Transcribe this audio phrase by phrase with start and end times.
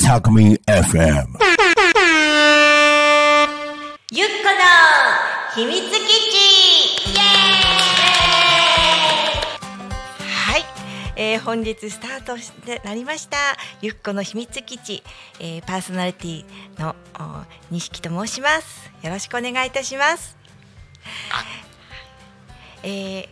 [0.00, 1.28] Takumi FM.
[4.10, 4.66] ゆっこの
[5.54, 6.34] 秘密基地。
[7.06, 7.22] イエー
[9.36, 9.46] イ。
[10.34, 10.64] はい、
[11.14, 13.36] えー本日スタートしてなりました。
[13.80, 15.04] ゆっこの秘密基地、
[15.38, 16.44] えーパーソナリティ
[16.80, 16.96] の
[17.70, 18.90] 錦と申します。
[19.04, 20.36] よろしくお願いいたします。
[22.82, 23.28] えー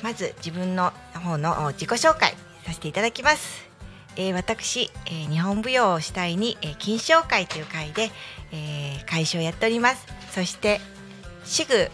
[0.00, 2.30] まず自分の方の自己紹介
[2.64, 3.66] させていただきます。
[4.16, 8.10] えー私、えー日本舞踊を主体に、えー金賞会という会で、
[8.52, 10.06] えー会所をやっております。
[10.30, 10.80] そして
[11.44, 11.90] シグ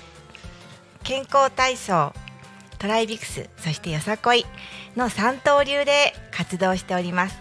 [1.03, 2.13] 健康体操
[2.79, 4.45] トライビクスそしてよさこい
[4.97, 7.39] の三刀流で活動しております。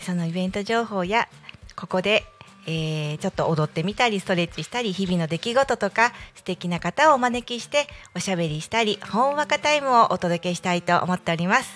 [0.00, 1.28] そのイベント情報や
[1.76, 2.24] ここで、
[2.70, 11.70] えーちょっと踊ってみたりストレッチしたり日々の出来事とか素敵な方をお招きしておしゃべりしたりほんわかタイムをお届けしたいと思っております。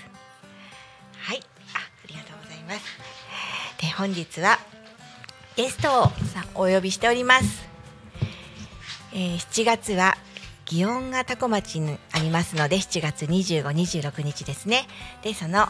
[1.17, 1.41] はい。
[1.75, 2.85] あありがとうございます。
[3.81, 4.59] で本日は
[5.57, 7.67] ゲストをさお呼びしております。
[9.15, 10.19] えー7月は
[10.67, 14.87] 祇園が多古町にありますので7月25、26日ですね。
[15.23, 15.67] でその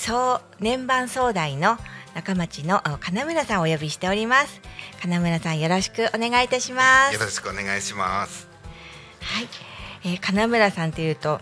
[0.00, 1.76] おー総年番総代の
[2.14, 4.62] 中町のお金村さんをお呼びしております。
[5.02, 7.14] 金村さんよろしくお願いいたします。
[7.14, 8.48] よろしくお願いします。
[9.20, 9.48] はい、
[10.04, 11.40] えー金村さんというと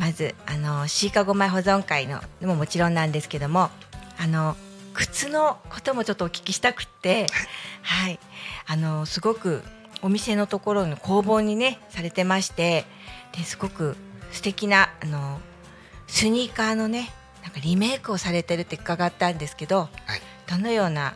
[0.00, 3.70] まずあのシーカゴ米保存会のでももちろんなんですけども
[4.18, 4.56] あの
[4.92, 7.28] 靴のこともちょっとお聞きしたくって
[7.82, 8.18] はい。
[8.66, 9.62] あのすごく
[10.02, 12.84] お店のところの工房にねされてまして
[13.36, 13.96] ですごく
[14.32, 15.40] 素敵なあの
[16.08, 17.10] スニーカーのね
[17.46, 20.20] なんかリメイクをされてるって伺ったんですけどはい。
[20.50, 21.14] どのような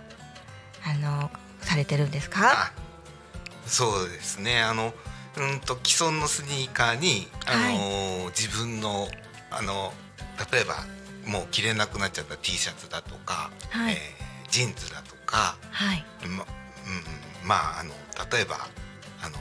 [0.85, 1.29] あの
[1.61, 2.53] されてるんですか？
[2.53, 2.73] あ、
[3.67, 4.63] そうですね。
[4.63, 4.95] あの
[5.37, 9.09] うんと既存のスニーカーにあのー、自分の
[9.51, 9.93] あの
[10.53, 10.77] 例えば
[11.27, 13.95] もう着れなくなっちゃった T シャツだとか、はい。
[13.95, 13.99] えー
[14.51, 16.05] ジーンズだとか、はい。
[16.27, 17.91] まうんまああの
[18.33, 18.57] 例えば
[19.23, 19.39] あの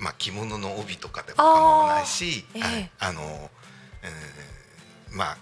[0.00, 2.62] まあ着物の帯とかでも構わないし、あーええ。
[2.62, 2.90] はい。
[2.98, 3.50] あの、
[4.02, 5.36] えーまあ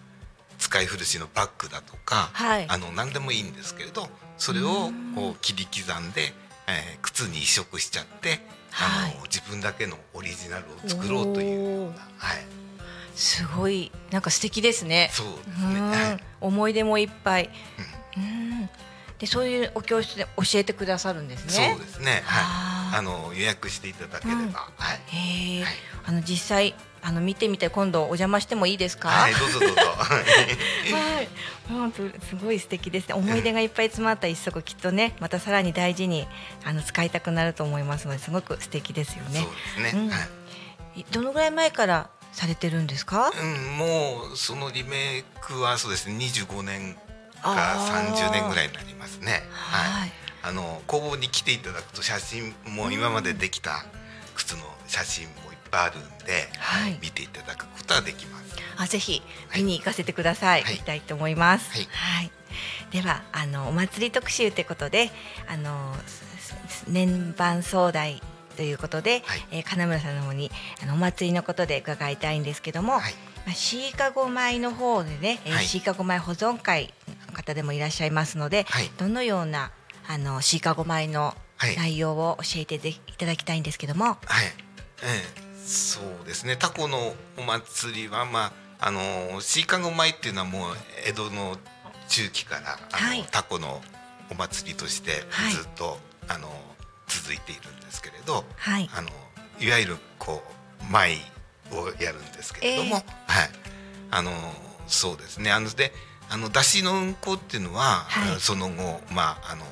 [0.73, 2.67] 使い古しのバッグだとか、はい。
[2.67, 6.33] あの何でもいいんですけれどそれをこう切り刻んで、
[6.67, 8.41] えー靴に移植しちゃって、
[8.73, 9.15] あはい。
[9.17, 12.39] の自分だけのオリジナルを作ろうというような、はい、
[13.15, 15.11] すごいなんか素敵ですね。
[15.13, 15.75] そうですね。
[15.75, 15.91] うん。
[15.91, 16.19] はい。
[16.41, 17.51] 思い出もいっぱい。
[18.17, 18.71] うん。
[19.19, 21.77] でそういうお教室で教えてくださるんですね。
[21.77, 22.23] そうですね。
[22.25, 22.99] はい。
[22.99, 24.53] あの予約していただければ、うん。
[24.53, 24.63] は
[24.95, 25.65] い。
[26.07, 29.09] あの実際あの見てみて今度お邪魔してもいいですか？
[29.09, 29.75] はい、どうぞどうぞ。
[29.99, 31.29] はい、
[31.69, 33.15] 本当すごい素敵ですね。
[33.15, 36.29] 思い出がいっぱい詰まった一足きっとね、またさらに大事に
[36.65, 39.47] あの使いたくなると思いますので、すごく素敵ですよねそ
[39.81, 39.83] う。
[39.83, 40.01] ですね。
[40.01, 40.19] うんは
[40.97, 41.05] い。
[41.11, 43.31] どのぐらい前からされてるんですか？
[43.35, 47.01] うん、もうそのリメイクはそうですね25年か
[47.45, 50.13] あー30年ぐらいになりますねはいはい、
[50.45, 53.85] あの工房に来ていただくと写真も今までできた
[54.37, 56.99] 靴の写真もぱいあるんで、はい。
[57.03, 58.43] 見ていただくことはできます。
[58.77, 59.63] あぜひはい。
[59.63, 60.63] 見に行かせてください。
[60.63, 60.75] はい。
[60.75, 61.71] 行きたいと思います。
[61.73, 62.31] はい。
[62.93, 65.11] ではあのお祭り特集ということで
[65.49, 65.97] あの
[66.87, 68.21] 年番総代
[68.57, 69.47] ということで、はい。
[69.51, 70.51] えー金村さんの方に
[70.83, 73.15] あのお祭りのことで伺いたいんですけども、はい。
[73.47, 75.65] まあ、シーカゴ米の方でね、えーはい。
[75.65, 76.93] シーカゴ米保存会
[77.29, 78.91] の方でもいらっしゃいますので、はい。
[78.99, 79.73] どのような
[80.07, 81.77] あのシーカゴ米のはい。
[81.77, 84.19] 内容を教えてでいただきたいんですけども、はい、
[85.05, 86.57] ええ、そうですね。
[86.57, 91.57] タコのお祭りはまああのシーカゴ米っていうのはもう江戸の
[92.09, 93.25] 中期からあの、はい。
[93.31, 93.81] タコの
[94.31, 95.53] お祭りとしてはい。
[95.53, 96.49] ずっと、あの
[97.07, 98.91] 続いているんですけれど、はい。
[98.95, 99.09] あの
[99.61, 100.43] いわゆるこ
[100.81, 101.19] う米
[101.73, 103.51] をやるんですけれども、えはい。
[104.11, 104.33] あの
[104.89, 105.53] そうですね。
[105.53, 105.93] あので
[106.29, 108.41] あのだしの運行っていうのは、はい。
[108.41, 109.65] その後まああの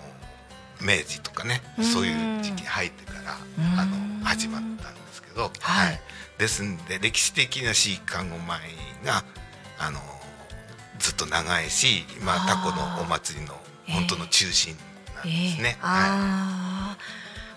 [0.80, 1.84] 明治とかねうん。
[1.84, 3.90] そういう時期に入ってからあうん。
[3.90, 3.96] の
[4.30, 6.00] 始まったんですけど、はい。
[6.38, 8.60] ですんで歴史的なシーカゴ米
[9.04, 9.24] が
[9.78, 9.98] あの
[10.98, 13.54] ずっと長いし、まあ、タコのお祭りの
[13.88, 14.74] 本当の中心
[15.16, 15.60] なんですね。
[15.60, 16.96] えーはいあ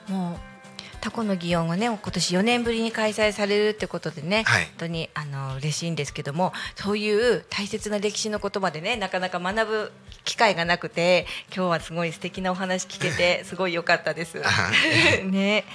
[0.10, 0.54] あ、もう
[1.00, 4.64] タコの祇園がね今年4年ぶりに開催されるってことでね、はい。
[4.64, 9.92] 本当にあの嬉しいんですけどもそういう大切な歴史の言葉でねなかなか学ぶ
[10.24, 14.42] 機会がなくて今日はすごい素敵なお話聞けて すごい良かったです。
[15.24, 15.66] ね。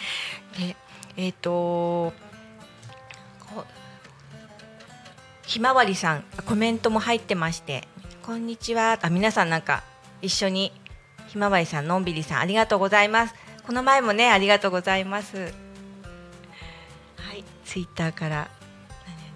[0.58, 0.76] で
[1.19, 2.12] えっ、と
[5.43, 7.88] ひまわりさんコメントも入ってまして
[8.23, 9.82] 「こんにちは」あ皆さんなんか
[10.23, 10.73] 一緒に
[11.26, 13.35] ひまわりさんのんびりさんありがとうございます
[13.67, 15.53] この前もねありがとうございます
[17.17, 18.49] はい、ツイッターから。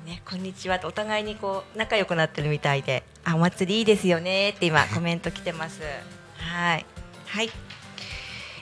[0.07, 5.81] ね、こんにちはとお互いにこう仲良くなってるみたいで、あ、お祭りいいですよねって今コメント来てます。
[6.39, 6.87] はい、
[7.27, 7.51] はい。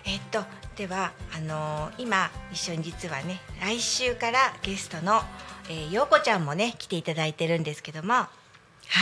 [0.05, 0.45] えっと、
[0.81, 5.21] では、あのー今一緒に実はね、来週からゲストの、
[5.69, 8.15] えー、ようこちゃんもね、来ていただいてるんですけども。
[8.15, 8.29] は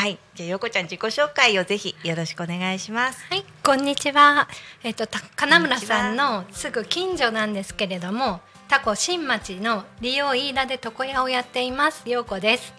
[0.08, 3.24] い、じゃあ、ようこちゃん自己紹介をぜひよろしくお願いします。
[3.30, 4.48] はい、こんにちは。
[4.82, 12.02] えっ、と、た金村さんのすぐ近所なんですけれども、タコ新町の利用飯田で床屋をやっています。
[12.06, 12.74] 陽子です。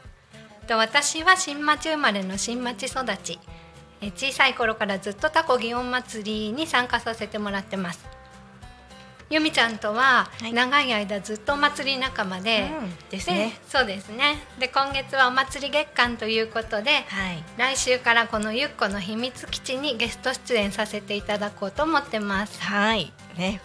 [0.68, 3.40] と私は新町生まれの新町育ち。
[4.02, 8.19] え小さい頃からずっとタコ祇園祭りに参加させてもらってます。
[9.30, 10.54] 由美ちゃんとははい。
[10.54, 13.10] 長い間ずっとお祭り仲間で、うん。
[13.10, 13.60] ですね。
[13.68, 14.38] そうですね。
[14.60, 22.60] で今月はお祭り月間ということで、はい、来週からこのゆっこの秘密基地にゲスト出演させていただこうと思ってます。
[22.62, 23.62] はい、ね、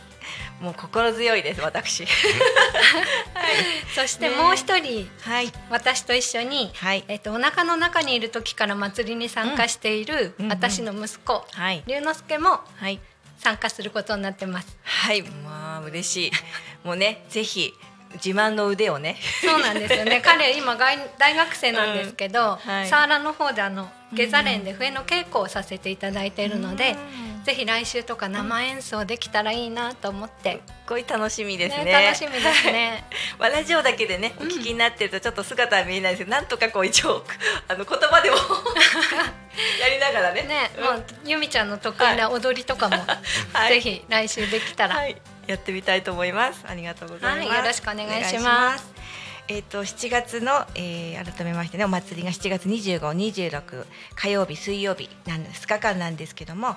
[0.61, 2.05] もう心強いです、私。
[3.94, 4.37] そしてね。
[4.37, 7.05] もう一人、はい、私と一緒に、はい。
[7.08, 10.52] えっとお腹の中にいる時から祭りに参加している、うんうん。
[10.52, 11.82] 私の息子、はい。
[11.87, 13.00] 龍之介もはい。
[13.38, 14.76] 参加することになってます。
[14.82, 16.31] はい、まあ嬉しい。
[16.86, 17.72] もうね、ぜひ
[18.14, 19.16] 自慢の腕をね。
[19.43, 20.20] そうなんですよね。
[20.25, 31.84] 彼今外大学生なんですけど、うんはいサーラの方であの下座連で笛の稽古をさせていただいているので、うんぜひ来週とか生演奏できたらいいなと思って、すごい楽しみですね。
[31.84, 33.05] ね楽しみですね。
[33.38, 37.22] まあラジオだけでね、お聞きになってるとちょっと姿は見えないですけど、なんとかこう一応
[37.69, 38.37] あの言葉でも
[39.78, 40.43] やりながらね。
[40.43, 42.96] ね、うんもう由美ちゃんの得意な踊りとかも、
[43.52, 46.64] はい ぜひ来週できたら、はい、やってみたいと思います。
[46.67, 47.49] ありがとうございます。
[47.49, 48.93] はいよろしくお願いします
[49.46, 56.76] えっ、と7月の、えー改めましてねお祭りが7月25、26火曜日水曜日なん2日間なんですけども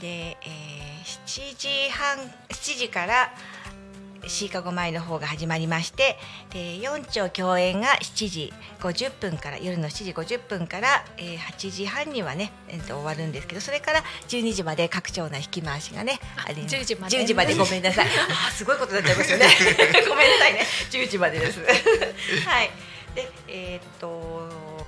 [0.00, 0.82] で、えー
[1.26, 2.18] 7時半
[2.48, 3.32] 7時から
[4.26, 6.16] シーカゴ前の方が始まりまして
[6.50, 17.54] で4丁共演が7時50分から夜の7時50分から、えー8時半にはね、えーと終わるんですけどそれから12時まで各町内引き回しがねああれ10時まで10時まで。
[17.54, 18.06] ごめんなさい。
[18.30, 19.46] あーすごいことになっちゃいますよね。
[20.08, 20.66] ごめんなさいね。
[20.90, 21.60] 10時までです。
[22.46, 22.70] はい。
[23.14, 24.86] でえーっと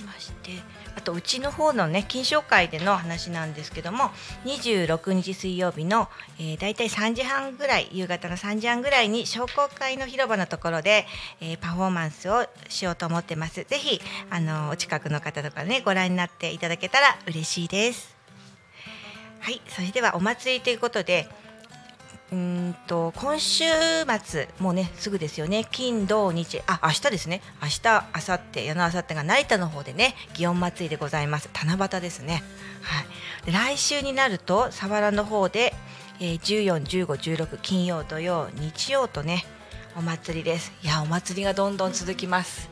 [0.00, 0.52] まして
[0.96, 4.10] あとうちの方のね金賞会での話なんですけども
[4.44, 6.08] 26日水曜日の、
[6.38, 11.06] えー、大体3時半ぐらい夕方の3時半ぐらいに商工会の広場のところで、
[11.40, 13.64] えーパフォーマンスをしようと思ってます。
[13.64, 14.00] ぜひ
[14.30, 18.16] あのお近くの方とかねご覧になっていただけたら嬉しいです。
[19.40, 21.28] はいそれではお祭りということで
[22.32, 22.38] うー
[22.70, 23.64] んと今週
[24.22, 25.66] 末もうねすぐですよね。
[25.70, 26.62] 金土日。
[26.66, 27.42] あ明日ですね。
[27.60, 31.50] 明日明後日矢野明後日が成田の方でね祇園祭りでございます。
[31.52, 32.42] 七夕ですね。
[32.82, 33.46] はい。
[33.46, 35.74] で来週になると佐原の方で、
[36.20, 39.44] えー、14、15、16金曜土曜日曜とね
[39.96, 40.72] お祭りです。
[40.84, 42.70] いやお祭りがどんどん続きます、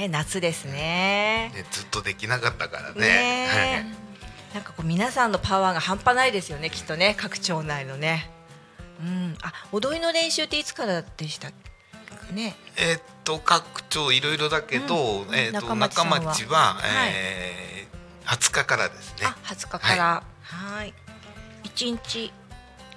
[0.00, 1.52] えー夏ですね。
[1.54, 3.00] ねずっとできなかったからね。
[3.00, 4.10] ね
[4.54, 8.30] なんかこう皆さんのパワーが半端ないですよねきっとね各町内のね
[9.02, 9.36] うん。
[9.42, 11.52] あ踊りの練習っていつからでしたっ
[12.28, 12.54] けね？
[12.76, 15.34] えーっと各町いろいろだけど、うん。
[15.34, 16.58] えーっと中町は。
[16.58, 17.12] は、はい。
[17.14, 19.26] えー、20日からですね。
[19.26, 20.22] あ20日から。
[20.42, 20.94] はい。
[21.64, 22.32] 一日。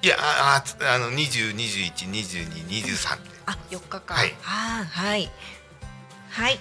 [0.02, 3.30] いやああつあの20、21、22、23って。
[3.46, 4.34] あ4日間はい。
[4.44, 5.32] あはい。
[6.30, 6.60] はい。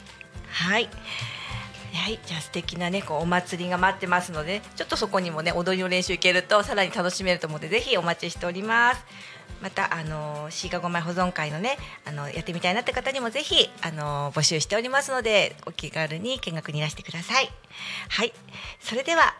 [0.50, 0.88] はい。
[1.94, 9.04] はい、じゃあ素敵なねこうお祭りが待ってますのでちょっとそこにもね踊りの練習行けるとさらに楽しめると思うのでぜひお待ちしております
[9.62, 17.48] またあのシーカゴ米保存会のねあのやってみたいなって方にもぜひあの募集しておりますのでお気軽に見学にいらしてください。
[18.08, 18.32] はい。
[18.80, 19.34] それでは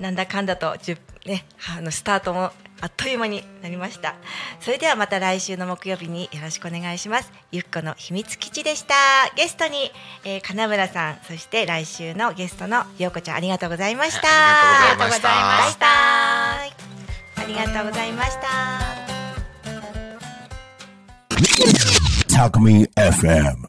[0.00, 4.14] なんだかんだと10ねあのスタートもあっという間になりました。
[4.60, 7.32] それではまた来週の木曜日によろしくお願いします。
[7.52, 8.94] ゆっこの秘密基地でした。
[9.36, 9.90] ゲストに、
[10.24, 14.28] えー金村さんそして来週のゲストのようこちゃんありがとうございました。
[14.28, 16.88] ありがとうございました。
[17.40, 18.97] ありがとうございました
[22.28, 23.64] Talk Me FM.